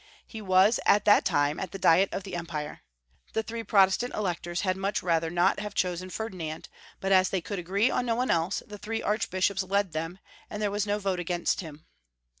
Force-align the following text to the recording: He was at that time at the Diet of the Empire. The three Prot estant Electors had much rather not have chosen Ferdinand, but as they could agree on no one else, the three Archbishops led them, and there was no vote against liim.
He 0.25 0.41
was 0.41 0.79
at 0.83 1.05
that 1.05 1.25
time 1.25 1.59
at 1.59 1.71
the 1.71 1.77
Diet 1.77 2.09
of 2.11 2.23
the 2.23 2.35
Empire. 2.35 2.81
The 3.33 3.43
three 3.43 3.63
Prot 3.63 3.89
estant 3.89 4.15
Electors 4.15 4.61
had 4.61 4.75
much 4.75 5.03
rather 5.03 5.29
not 5.29 5.59
have 5.59 5.75
chosen 5.75 6.09
Ferdinand, 6.09 6.69
but 6.99 7.11
as 7.11 7.29
they 7.29 7.39
could 7.39 7.59
agree 7.59 7.91
on 7.91 8.07
no 8.07 8.15
one 8.15 8.31
else, 8.31 8.63
the 8.65 8.79
three 8.79 9.03
Archbishops 9.03 9.61
led 9.61 9.91
them, 9.91 10.17
and 10.49 10.59
there 10.59 10.71
was 10.71 10.87
no 10.87 10.97
vote 10.97 11.19
against 11.19 11.59
liim. 11.59 11.81